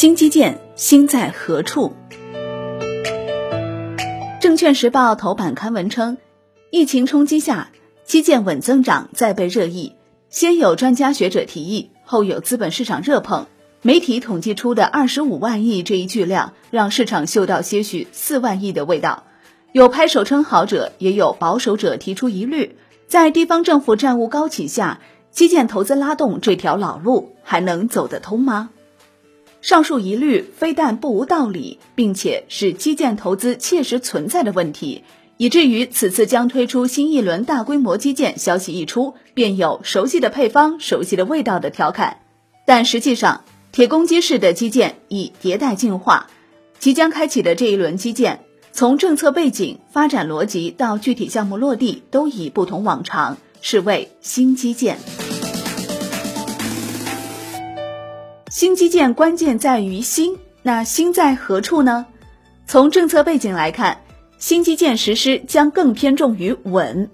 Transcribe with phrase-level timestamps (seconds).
[0.00, 1.92] 新基建心在何处？
[4.40, 6.16] 证券时报头版刊文称，
[6.70, 7.70] 疫情冲击下，
[8.06, 9.92] 基建稳增长再被热议。
[10.30, 13.46] 先有专家学者提议，后有资本市场热捧。
[13.82, 19.24] 媒体统计出的二十五万亿这一巨量，让市场嗅到些许四万亿的味道。
[19.72, 22.78] 有拍手称好者，也有保守者提出疑虑。
[23.06, 24.98] 在地方政府债务高企下，
[25.30, 28.70] 基建投资拉动这条老路还能走得通吗？
[29.62, 35.04] 上述疑虑非但不无道理，并且是基建投资切实存在的问题，
[35.36, 42.20] 以至于此次将推出新一轮大规模基建消息一出，便有熟悉的配方、熟悉的味道的调侃。
[42.66, 46.28] 但实际上，铁公鸡式的基建已迭代进化，
[46.78, 54.98] 即将开启的这一轮基建，从政策背景、发展逻辑到具体项目落地，都已不同往常，是为新基建。
[58.50, 62.06] 新基建关键在于新，那新在何处呢？
[62.66, 64.02] 从政策背景来看，
[64.38, 67.08] 新基建实施将更偏重于稳，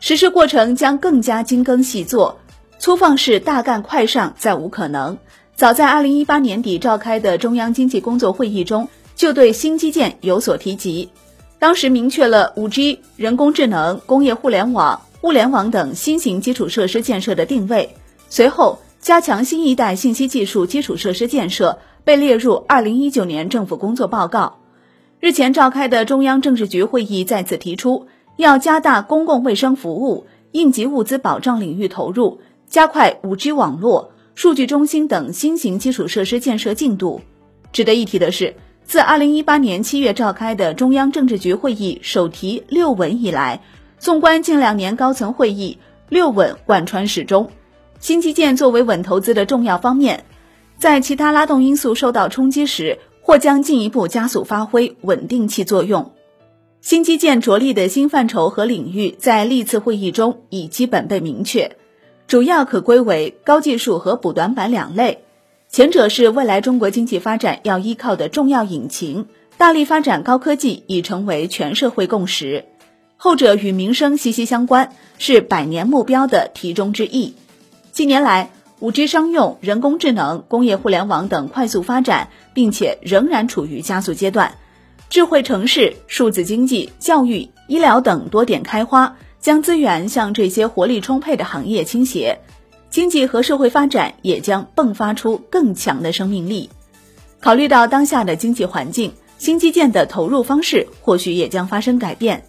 [0.00, 2.40] 实施过程将更加精耕细作，
[2.78, 5.18] 粗放式大干快上再无可能。
[5.54, 11.10] 早在二零一八年底召开的中央经济工作会议中，就对新基建有所提及，
[11.58, 17.94] 当时明确了五 G、人工智能、工业互联网、物联网等新型基础设施建设的定位，
[18.30, 18.78] 随后。
[19.00, 24.58] 加强新一代信息技术基础设施建设被列入二零一九年政府工作报告。
[25.20, 37.22] 日前召开的中央政治局会议再次提出，要加大公共卫生服务、应急物资保障领域投入，加快五 G 网络、数据中心等新型基础设施建设进度。
[37.72, 43.62] 值得一提的是，自二零一八年七月召开的中央政治局会议首提“六稳”以来，
[43.98, 45.78] 纵观近两年高层会议
[46.10, 47.50] ，“六稳”贯穿始终。
[48.00, 50.24] 新基建作为稳投资的重要方面，
[50.78, 56.12] 在其他拉动因素受到冲击时，或将进一步加速发挥稳定器作用。
[56.80, 61.76] 新基建着力的新范畴和领域，在历次会议中已基本被明确，
[62.26, 65.22] 主要可归为高技术和补短板两类。
[65.68, 69.26] 前者是未来中国经济发展要依靠的重要引擎，
[69.58, 72.64] 大力发展高科技已成为全社会共识；
[73.18, 77.34] 后者与民生息息相关，是百年目标的题中之意。
[77.92, 84.54] 近年来，五 G 商用、人工智能、工业互联网等快速发展，并且仍然处于加速阶段。
[85.08, 92.38] 智慧城市、数字经济、教育、医疗等多点开花，将资源向这些活力充沛的行业倾斜，
[92.90, 96.70] 经济和社会发展也将迸发出更强的生命力。
[97.40, 102.44] 考虑到当下的经济环境，新基建的投入方式或许也将发生改变，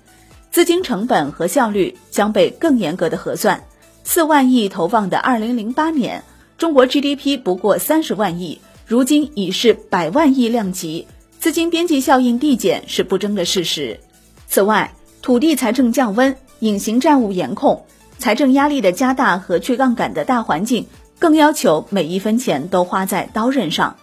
[0.52, 3.64] 资金成本和效率将被更严格的核算。
[4.04, 6.24] 四万亿投放的二零零八年，
[6.58, 11.08] 中国 GDP 不过三十万亿，如今已是百万亿量级，
[11.40, 14.00] 资金边际效应递减是不争的事实。
[14.48, 17.86] 此外，土地财政降温、隐形债务严控、
[18.18, 20.86] 财政压力的加大和去杠杆的大环境，
[21.20, 23.96] 更要求每一分钱都花在刀刃上。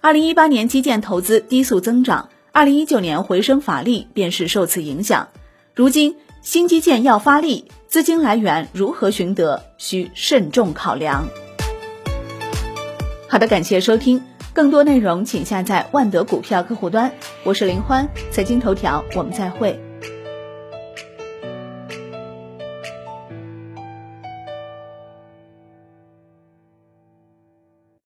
[0.00, 5.28] 二零一八年基建投资低速增长，二零一九年回升乏力，便是受此影响。
[5.74, 7.66] 如今新基建要发力。
[7.92, 11.28] 资金来源如何寻得，需慎重考量。
[13.28, 14.22] 好的，感谢收听，
[14.54, 17.12] 更多内容请下载万德股票客户端。
[17.44, 19.78] 我是林欢，财经头条，我们再会。